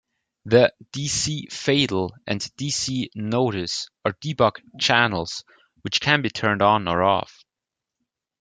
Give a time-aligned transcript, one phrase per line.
[0.45, 5.43] The 'dc::fatal' and 'dc::notice' are debug 'channels',
[5.83, 7.45] which can be turned on or off.